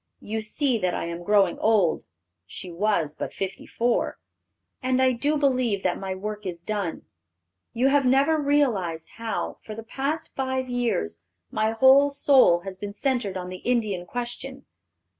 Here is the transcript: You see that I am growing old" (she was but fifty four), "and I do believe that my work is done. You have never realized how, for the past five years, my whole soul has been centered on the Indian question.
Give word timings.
You 0.19 0.41
see 0.41 0.79
that 0.79 0.95
I 0.95 1.05
am 1.05 1.21
growing 1.23 1.59
old" 1.59 2.05
(she 2.47 2.71
was 2.71 3.15
but 3.15 3.35
fifty 3.35 3.67
four), 3.67 4.17
"and 4.81 4.99
I 4.99 5.11
do 5.11 5.37
believe 5.37 5.83
that 5.83 5.99
my 5.99 6.15
work 6.15 6.43
is 6.43 6.63
done. 6.63 7.03
You 7.73 7.89
have 7.89 8.03
never 8.03 8.39
realized 8.39 9.09
how, 9.17 9.59
for 9.61 9.75
the 9.75 9.83
past 9.83 10.33
five 10.33 10.67
years, 10.67 11.19
my 11.51 11.73
whole 11.73 12.09
soul 12.09 12.61
has 12.61 12.79
been 12.79 12.93
centered 12.93 13.37
on 13.37 13.49
the 13.49 13.57
Indian 13.57 14.07
question. 14.07 14.65